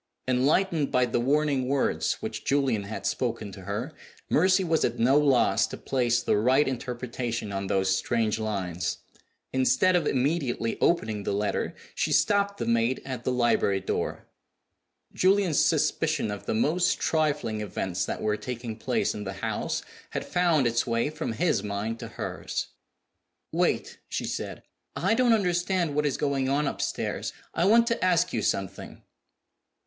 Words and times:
Enlightened 0.27 0.91
by 0.91 1.05
the 1.05 1.19
warning 1.19 1.67
words 1.67 2.13
which 2.23 2.43
Julian 2.43 2.85
had 2.85 3.05
spoken 3.05 3.51
to 3.51 3.61
her, 3.65 3.93
Mercy 4.31 4.63
was 4.63 4.83
at 4.83 4.97
no 4.97 5.15
loss 5.19 5.67
to 5.67 5.77
place 5.77 6.23
the 6.23 6.37
right 6.37 6.67
interpretation 6.67 7.51
on 7.51 7.67
those 7.67 7.95
strange 7.95 8.39
lines. 8.39 8.97
Instead 9.53 9.95
of 9.95 10.07
immediately 10.07 10.75
opening 10.81 11.21
the 11.21 11.31
letter, 11.33 11.75
she 11.93 12.11
stopped 12.11 12.57
the 12.57 12.65
maid 12.65 12.99
at 13.05 13.23
the 13.25 13.31
library 13.31 13.79
door. 13.79 14.25
Julian's 15.13 15.59
suspicion 15.59 16.31
of 16.31 16.47
the 16.47 16.55
most 16.55 16.97
trifling 16.99 17.61
events 17.61 18.03
that 18.07 18.23
were 18.23 18.37
taking 18.37 18.77
place 18.77 19.13
in 19.13 19.23
the 19.23 19.33
house 19.33 19.83
had 20.09 20.25
found 20.25 20.65
its 20.65 20.87
way 20.87 21.11
from 21.11 21.33
his 21.33 21.61
mind 21.61 21.99
to 21.99 22.07
hers. 22.07 22.69
"Wait!" 23.51 23.99
she 24.09 24.25
said. 24.25 24.63
"I 24.95 25.13
don't 25.13 25.31
understand 25.31 25.93
what 25.93 26.07
is 26.07 26.17
going 26.17 26.49
on 26.49 26.65
upstairs; 26.65 27.33
I 27.53 27.65
want 27.65 27.85
to 27.85 28.03
ask 28.03 28.33
you 28.33 28.41
something." 28.41 29.03